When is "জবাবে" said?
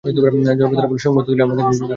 0.15-0.41